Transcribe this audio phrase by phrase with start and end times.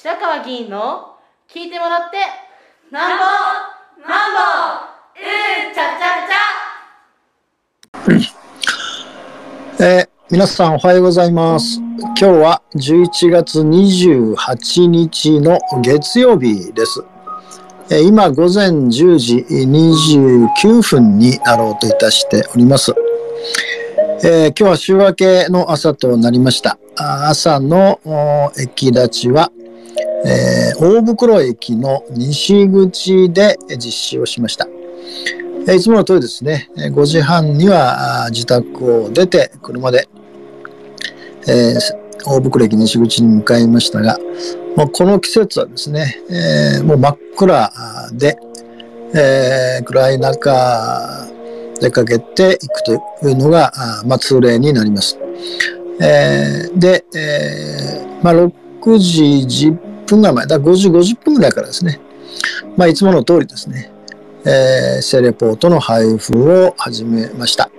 [0.00, 1.16] 白川議員の
[1.52, 2.18] 聞いてもらって
[2.92, 3.24] なんぼ
[4.08, 4.38] なんぼ
[5.16, 5.22] う
[5.72, 9.82] んちゃちゃちゃ。
[9.98, 11.80] えー、皆さんおはようございます。
[11.80, 17.02] 今日は11月28日の月曜日です。
[17.90, 22.94] え今午前10時29分になろうといたしております。
[24.22, 26.78] えー、今日は週明けの朝となりました。
[26.96, 27.98] 朝の
[28.56, 29.50] 駅立ちは、
[30.24, 34.66] えー、大袋駅の西口で実施をしました。
[35.66, 40.08] えー、いつもの通りですね、5時半には自宅を出て車で、
[41.46, 41.80] えー、
[42.26, 44.18] 大袋駅西口に向かいましたが、
[44.76, 47.70] もうこの季節はですね、えー、もう真っ暗
[48.12, 48.38] で、
[49.14, 51.28] えー、暗い中、
[51.80, 53.72] 出かけていくというのが、
[54.04, 55.18] まあ、通例になります。
[56.00, 62.00] えー、で、えー、まあ、6時10分ぐらい前、だ5時50分ぐらいからですね、
[62.76, 63.90] まあ、いつもの通りですね、
[64.44, 67.70] えー、セレポートの配布を始めました。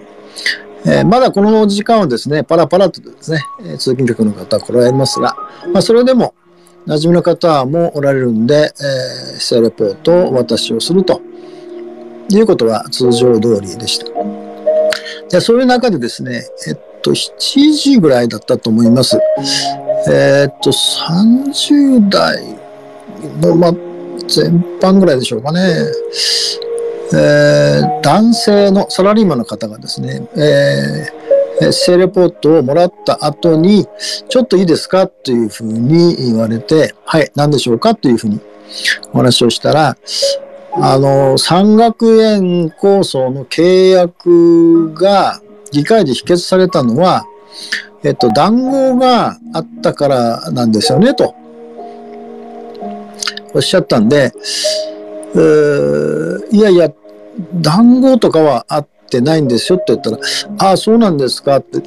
[0.86, 5.36] えー、まだこの時間はですね、パラパラとですねえ、通勤客の方は来られますが、
[5.74, 6.34] まあ、それでも、
[6.88, 11.22] 馴染みの方もおられるんで、えー、セレポートをお渡しをすると
[12.30, 14.06] いうことは通常通りでした。
[15.30, 19.20] でそういう中でですね、えっと、7時ぐらいだったと思います。
[20.08, 22.58] えー、っと、30代
[23.42, 23.72] の、ま、
[24.28, 25.60] 全般ぐらいでしょうかね。
[27.12, 33.88] えー、男性のサラリーマンの方がですね、えー、性レポートをもらった後に、
[34.30, 38.40] ちょっといいですかというふうに言われて、はい、何でしょうかというふうに
[39.12, 39.98] お話をしたら、
[40.74, 47.26] あの、山学園構想の契約が議会で否決されたのは、
[48.04, 51.36] えっと、談合があったからなんですよね、と。
[53.54, 54.32] おっしゃったんで、
[56.52, 56.92] いやいや、
[57.54, 60.18] 談合とかはあってないんですよって言ったら、
[60.60, 61.82] ああ、そうなんですかって、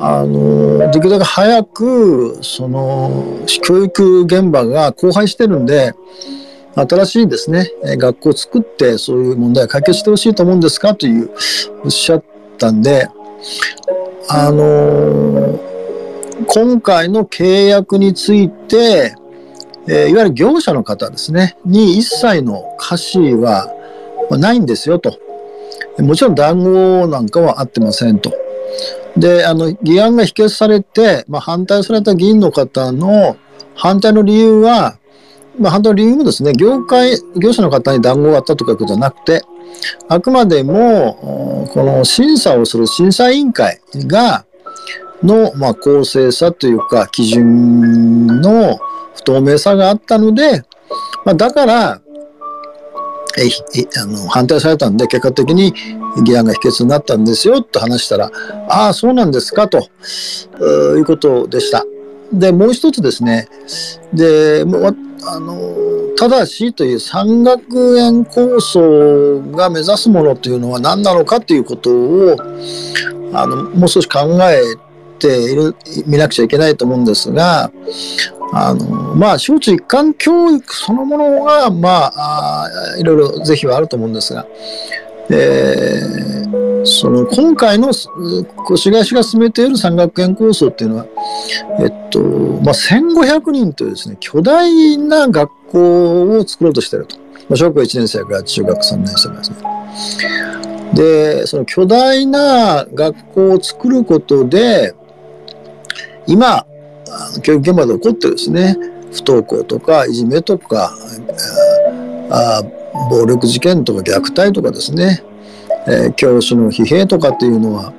[0.00, 5.94] あの、できるだけ早く、その、教育現場が荒廃してるんで、
[6.76, 11.30] 新しいですね、学校を作ってそういう問題を解決してほしいと思うんですかという
[11.84, 12.24] おっしゃっ
[12.56, 13.08] たんで、
[14.28, 15.58] あの
[16.46, 19.14] 今回の契約について、
[19.86, 23.72] えー、いわゆる業者の方ですね、に一切の可視は
[24.30, 25.18] ないんですよと。
[25.98, 28.32] もちろん談合なんかはあってませんと。
[29.16, 33.36] で、あの、議案が否決されて、まあ、反対された議員の方の
[33.74, 34.98] 反対の理由は、
[35.58, 39.42] まあ、反対の理由もですね、業界、業者の方に談合があったとかいうことはなくて、
[40.08, 44.44] あくまでも、この審査をする審査委員会が、
[45.22, 48.78] の、まあ、公正さというか、基準の
[49.14, 50.62] 不透明さがあったので、
[51.24, 52.00] まあ、だから、
[53.36, 55.72] えあの反対されたんで、結果的に
[56.24, 58.30] 議案が否決になったんですよと話したら、
[58.68, 59.88] ああ、そうなんですかと
[60.96, 61.84] いうことでした。
[62.32, 63.48] で、もう一つですね、
[64.12, 64.64] で、
[65.26, 72.36] あの、ただしという山学園構想が目指すものというのは何なのかということを、
[73.32, 74.62] あの、もう少し考え
[75.18, 77.70] ている、見なくちゃいけないと思うんですが、
[78.52, 84.46] あの、まあ、小中一貫教育そのものが、まあ、あいろいろ是非はあると思うんですが、
[85.30, 91.06] えー、その今回の越谷市が進めている山学園構想っていうのは、
[91.80, 97.22] えっとまあ、1500人というですね巨大な学校を作ろうとしていると、ま
[97.52, 99.58] あ、小学校1年生から中学3年生ですね。
[100.94, 104.94] でその巨大な学校を作ることで
[106.26, 106.66] 今
[107.42, 108.76] 教育現場で起こってですね
[109.12, 110.96] 不登校とかいじめとか
[112.30, 112.62] あ
[113.10, 115.22] 暴力事件とか虐待とかですね、
[115.88, 117.92] えー、教師の疲弊とかっていうのは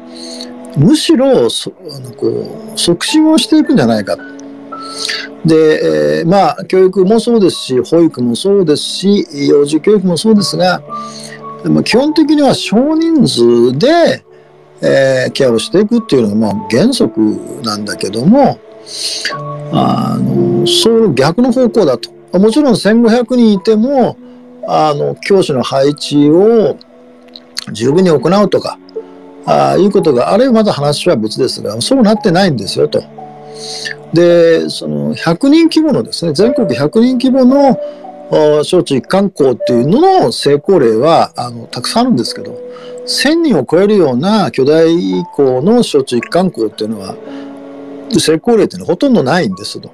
[0.78, 4.16] むしろそあのこう促進をしていくんじゃないか。
[5.46, 10.81] で、えー、まあ教育もそうですし保育もそうですし幼児教育もそうですが
[11.84, 14.24] 基本的には少人数で、
[14.81, 17.19] えー、ケアをしていくっていうのがまあ原則
[17.63, 18.60] なんだけども
[19.72, 22.12] あのそう逆の方向だと。
[22.38, 24.18] もちろん1500人いても
[24.68, 26.78] あの教師の配置を
[27.71, 28.77] 十分に行うとか
[29.45, 33.04] あいうことがあればまだ話は別ですがそうなってないんですよと。
[34.13, 37.77] でその100人規模のですね全国100人規模の
[38.63, 42.60] 小中一貫校っていうのの成功例はあのたくさんあるんですけど
[43.06, 44.88] 1000人を超えるような巨大
[45.36, 47.15] 校の小中一貫校っていうのは
[48.12, 49.92] 成功例っていうのはほとんどないんですと。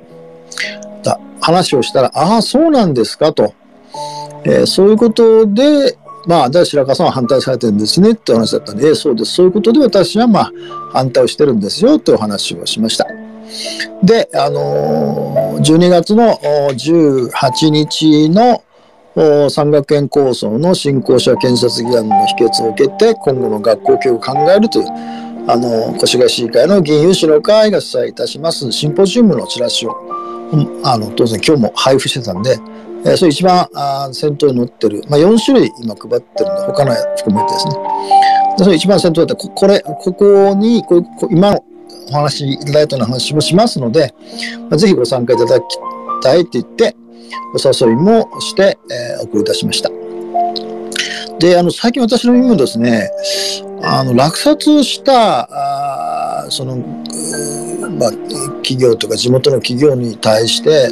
[1.46, 3.54] 話をしたら、ああ、そうなんですかと。
[4.46, 5.96] えー、そういうことで、
[6.28, 9.34] まあ、じゃあ白川さんは反対されてるんですねって話だったんで、えー、そうです。
[9.34, 10.52] そういうことで私はまあ、
[10.92, 13.08] 反対をしてるんですよってお話をしました。
[14.04, 16.40] で、あのー、12月の
[16.74, 18.64] 18日の
[19.50, 24.88] 山岳園構想の新校舎建設議案の否決を受けて、今後の学校教育を考えるという、
[25.48, 29.96] あの、越谷市議会の議員有志の会が主催いたしますシンポジウムのチラシを、
[30.84, 32.58] あの、当然今日も配布してたんで、
[33.06, 37.74] えー、それ一番あ先頭に載ってる、まあ、4種類今配ってるんで、他の含めてですね。
[38.58, 41.64] でそれ一番先頭だったこれ、ここにこ今の
[42.10, 44.14] お話いただいたような話もしますので、
[44.70, 45.64] まあ、ぜひご参加いただき
[46.22, 46.96] たいって言って、
[47.54, 49.90] お誘いもして、えー、送り出しました。
[51.40, 53.12] で、あの、最近私の耳もですね、
[53.84, 58.12] あの、落札した、あその、まあ、
[58.64, 60.90] 企業とか地元の企業に対して、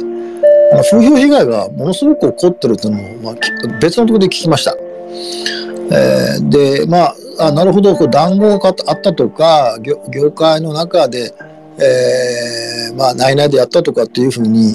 [0.74, 4.74] あの風評被害がものすごく起こってるというのを、まあ、別のところで聞きました。
[4.76, 11.32] えー、で、まあ、あなるほど、こう談合があったとか、業界の中で、
[11.78, 14.74] えー、まあ、内々でやったとかっていうふうに、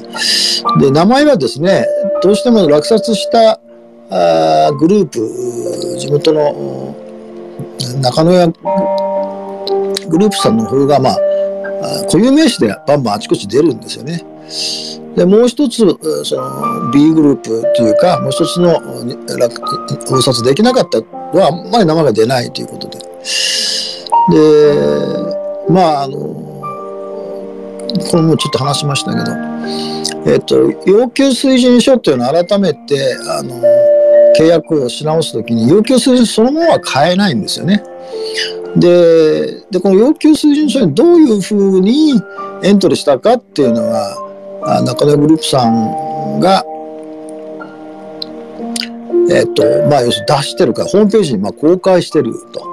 [0.80, 1.86] で、名前はですね、
[2.22, 3.60] どうしても落札した
[4.10, 6.96] あグループ、地元の
[8.02, 11.18] 中野屋グループさんの方が、まあ、
[12.12, 14.24] 固有名詞でバンバンあちこち出るんですよね。
[15.16, 15.78] で、もう一つ、
[16.24, 18.80] その B グループというか、もう一つの
[19.38, 23.00] 落札できなかったのは、あんまり名前が出ないということで。
[24.32, 26.18] で、まあ、あの、
[28.10, 33.62] これもちょっと話しましたけど、えっ、と、要求水準書っていうのを改めて、あの、
[34.38, 37.84] 契約をし直すときに、要求水準そのものは変えないんですよね。
[38.76, 42.22] で、でこの要求水準書にどういうふうに
[42.64, 44.29] エントリーしたかっていうのは、
[44.84, 46.64] 中田グループさんが、
[49.32, 52.66] えっ、と、まあ、要するに出してるから、ホームページにまあ公開してると。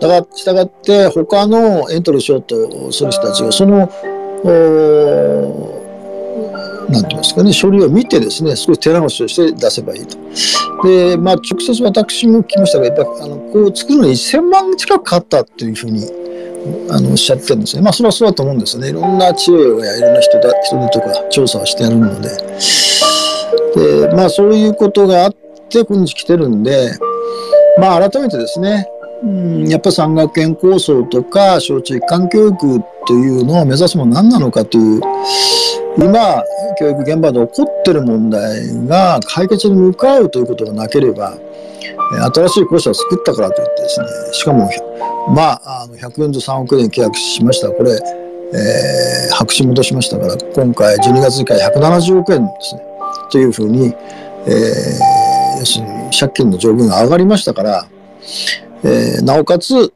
[0.00, 3.90] だから、したがって、他のエントリーしようとする人たちが、その
[6.92, 10.18] なんて言いますかね、書類を見てですね、少し手直しをして出せばいいと。
[10.86, 16.02] で、まあ、直接私も聞きましたが、やっぱあの、こう作るのに1000万近くかかったっていうふうに、
[16.90, 17.82] あの、おっしゃってるんですね。
[17.82, 18.90] まあ、それはそうだと思うんですよね。
[18.90, 22.28] いろんな知恵やいろんな人だ、人とか調査をしてやるので。
[23.74, 25.34] で、まあ、そういうことがあっ
[25.68, 26.92] て、今日来てるんで、
[27.78, 28.86] まあ、改めてですね、
[29.22, 35.00] うん、やっぱ山岳園構想とか小中一貫教育というのを目指すものは何なのかという
[35.96, 36.42] 今
[36.78, 41.38] 教育現場で起こってる問題が解決に向かうということがなければ
[42.34, 44.68] 新しい校舎を作ったからといってですねしかも
[45.28, 52.82] まああの143億円契約しましたこれ、えー、白紙戻しましたから今回12月にから170億円ですね
[53.30, 57.88] というふうに、えー、要するに借金の上限が上がりましたから
[58.84, 59.92] えー、なおかつ、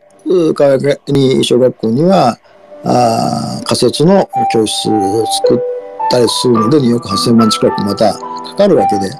[0.55, 2.38] 川崎に小学校には
[2.84, 5.61] あ仮設の教室を作っ
[6.11, 9.11] たりするので2億8000万近くまたかかるわけで、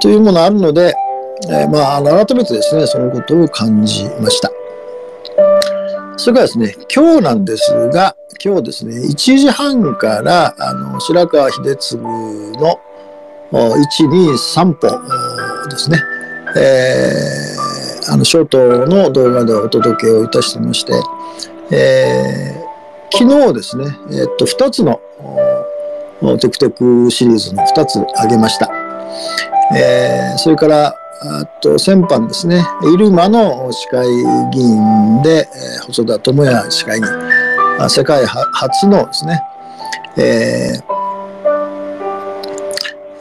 [0.00, 0.94] というものあるので、
[1.48, 4.50] えー、まあ、改めてですね、そのことを感じました。
[6.20, 8.14] それからですね、今日なんですが、
[8.44, 12.78] 今日ですね、1時半から、あの、白川秀次の
[13.50, 15.98] 1、2、3歩ですね、
[16.56, 20.92] えーあの、ショートの動画でお届けをいたしてまして、
[21.70, 25.00] えー、昨日ですね、えー、っと、2つの、
[26.38, 28.68] テクテクシリーズの2つあげました。
[29.74, 34.06] えー、それから、あと、先般ですね、入間の市会
[34.52, 39.42] 議員で、えー、細田智也市会議員、世界初のですね、
[40.16, 41.00] えー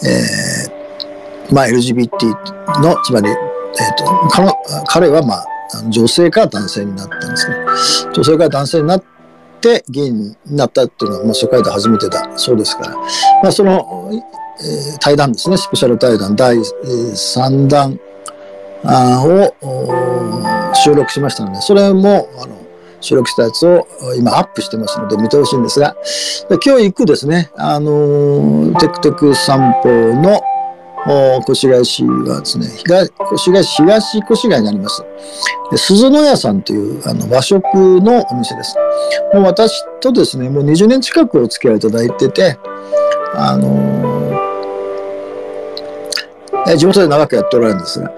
[0.08, 4.54] えー、まあ、LGBT の、つまり、えーと、彼
[4.88, 5.46] 彼は、まあ、
[5.90, 7.56] 女性から男性になったんですね。
[8.14, 9.04] 女性から男性になっ
[9.60, 12.96] て議員になったっていうのは、まあ、世界で初めてだそうですから、
[13.44, 14.10] まあ、その、
[14.62, 16.36] えー、対談ですね、スペシャル対談。
[16.36, 18.00] 第3弾。
[18.86, 22.58] を収録しましたので、それもあの
[23.02, 23.88] 収録したやつを
[24.18, 25.96] 今アップしてますので見てほしいんですが、
[26.64, 30.42] 今日行くですね、あのテクテク散歩の
[31.50, 35.04] 越谷市はですね、東越谷市東越谷にあります。
[35.76, 37.64] 鈴野屋さんというあの和食
[38.02, 38.76] のお店です。
[39.34, 42.58] もう私とですね、もう20年近くお付き合いいただいてて、
[43.36, 44.19] あの
[46.70, 48.12] えー、地元で長くやっておられるんですが、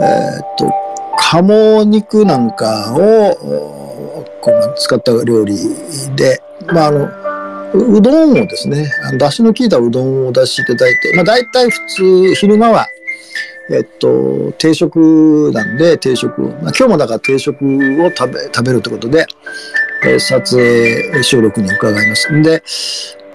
[0.00, 0.72] えー、っと、
[1.18, 5.56] 鴨肉なんかをこう使った料理
[6.14, 6.40] で、
[6.72, 7.10] まあ、あの、
[7.74, 12.86] うどんをですね、だしの効いたうどんを出していただいて、まあ大体普通、昼間は、
[13.70, 16.40] えっと、定食なんで、定食。
[16.40, 17.56] まあ、今日もだから定食
[18.02, 19.26] を食べ、食べるということで、
[20.06, 22.32] えー、撮影、収録に伺います。
[22.32, 22.62] んで、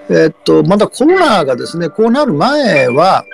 [0.10, 3.26] えっと、まだコロナがですね、こうなる前は、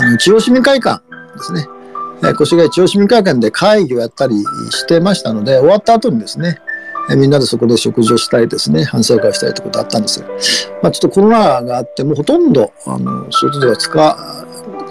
[0.00, 1.02] あの、中央市民会館
[1.36, 1.66] ですね。
[2.22, 4.36] え、越谷中央市民会館で会議をやったり
[4.70, 6.58] してましたので、終わった後にですね、
[7.10, 10.28] え、みんなでそこで食事をしたりですね、反省会をしたりということあったんですが、
[10.82, 13.90] まあ、ちょっとコロナがあって、もうほとんど、あの、外では使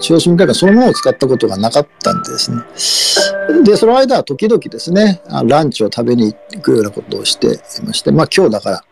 [0.00, 2.62] 中央市民会館そのものを使ったことがなかったんでですね。
[3.64, 8.84] で、その間は時々ですね、ランチを食べに行くようなことをしていまして、まあ今日だから、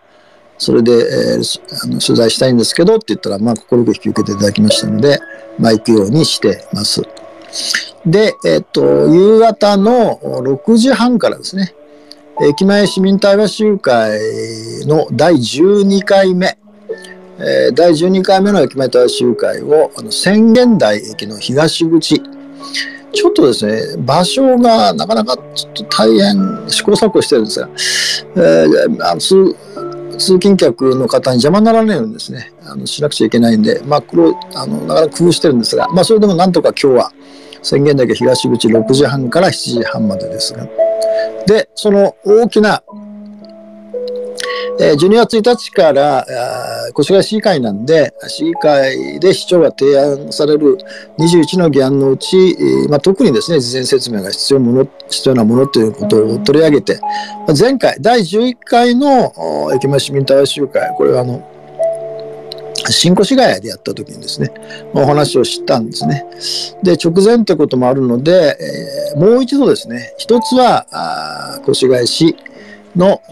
[0.59, 5.19] それで、えー、あの取材したいんですけどって言ったら、まあ快く引き受けていただきましたので、
[5.59, 7.03] まあ行くようにしてます。
[8.05, 11.75] で、えっ、と、夕方の6時半からですね、
[12.43, 14.21] 駅前市民対話集会
[14.87, 16.59] の第12回目、
[17.39, 22.21] えー、第12回目の駅前対話集会をあの宣言台駅の東口
[23.13, 27.69] ちょっとですね場所がなかなかちょっと大変試行錯誤してるんですが、
[28.37, 29.21] えー、あの
[30.19, 37.13] 通勤客の方に邪魔にならないようにですねあのしなくちゃいけないんで、まあ、これあのなかなか工夫してるんですが、まあ、それでもなんとか今日は
[37.63, 40.67] 宣言だけ東口6時半から7時半までですが。
[41.47, 42.83] でその大きな
[44.81, 46.27] え12月1日から
[46.99, 50.79] 越谷市議会なんで、市議会で市長が提案される
[51.19, 52.57] 21の議案のうち、
[52.89, 57.01] まあ、特にですね、事前説明が必要もの必要なものということを取り上げて、
[57.59, 59.33] 前回、第11回の
[59.75, 61.57] 駅前市民対話集会、これはあの、
[62.91, 64.53] 新越谷でやった時にですね、
[64.95, 66.25] お話を知ったんですね。
[66.83, 68.57] で、直前ということもあるので、
[69.15, 72.37] えー、もう一度ですね、一つは、越谷市、
[72.97, 73.23] の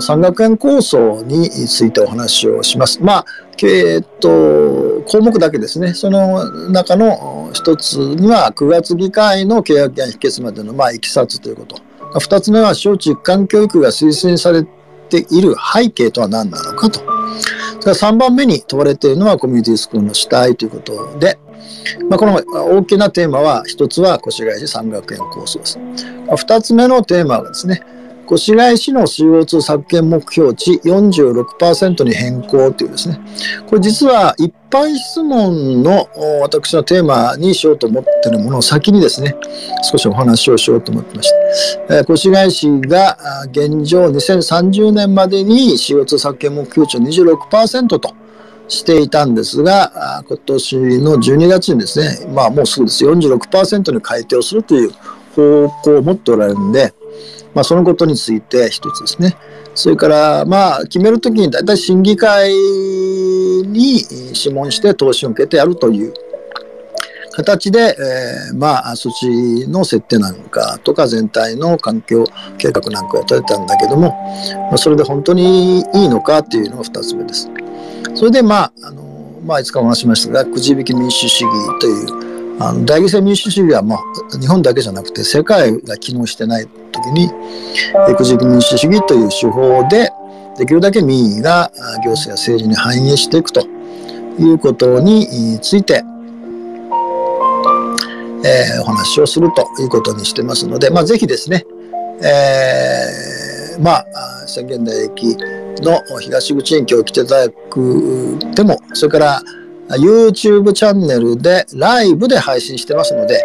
[0.00, 3.02] 山学園構想についてお話をします。
[3.02, 3.26] まあ、
[3.62, 5.94] えっと、項目だけですね。
[5.94, 11.76] その中の一つには、9月議会の契約案否決までの、まあ、いきさつということ。
[12.20, 14.64] 二つ目は、小中一貫教育が推進され
[15.08, 17.00] ている背景とは何なのかと。
[17.80, 21.38] それ3番目に問われているのは、コミュニティスクールの主体ということで、
[22.08, 22.42] まあ、この
[22.76, 25.78] 大きなテーマは、一つは越谷市山学園構想です。
[26.36, 27.82] 二つ目のテーマはですね、
[28.30, 33.20] 越谷市の CO2 削減目標値46%に変更というですね、
[33.68, 36.08] これ実は一般質問の
[36.40, 39.36] 私のテーマにしようと思っているものを先にですね、
[39.82, 41.30] 少しお話をしようと思ってまし
[41.88, 41.96] た。
[41.98, 43.16] えー、越谷市が
[43.50, 48.14] 現状2030年までに CO2 削減目標値を26%と
[48.68, 54.92] していたんですが、今年の12月にですね、まあもうすぐです46%に改定をするという
[55.34, 56.94] 方向を持っておられるんで、
[57.54, 59.36] まあ、そのことについて一つですね。
[59.74, 66.14] それから、まあ、決めるときに大体審議会に諮問して答申を受けてやるという
[67.34, 72.24] 形で、えー、まあ、措置の設定なんかとか全体の環境
[72.58, 74.10] 計画なんかを立てたんだけども、
[74.68, 77.50] まあ、それで本当にいいのかっていうのが二つ目です。
[78.14, 82.23] それで、まあ、あの、まあ、いつかお話しましたが、くじ引き民主主義という、
[82.60, 84.00] あの大義性民主主義は、まあ、
[84.38, 87.30] 日本だけじゃなくて世界が機能してない時に
[88.08, 90.10] エクジ民主主義という手法で
[90.56, 91.70] できるだけ民意が
[92.04, 93.66] 行政や政治に反映していくと
[94.38, 96.02] いうことについて、
[98.44, 101.64] えー、お話をするということにしてますので、まあ、ぜひですね、
[102.22, 104.04] えー、まあ
[104.46, 105.36] 宣言台駅
[105.82, 109.42] の東口に今日来ていただくでもそれから
[109.90, 113.42] YouTube チャンネルでライブで配信してますので、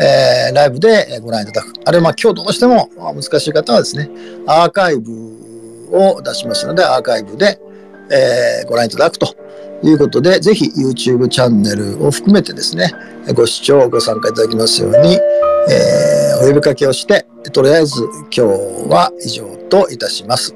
[0.00, 1.72] えー、ライブでご覧いただく。
[1.84, 4.10] あるいはまあ今日どうしても難しい方はですね、
[4.46, 5.10] アーカイブ
[5.92, 7.58] を出しますので、アーカイブで、
[8.10, 9.34] えー、ご覧いただくと
[9.82, 12.92] いうことで、ぜひ YouTube チャンネルを含めてですね、
[13.34, 20.52] ご視聴、ご参加いただきますように、えー、お呼びかけをして、とりあえず今日は以上といたします。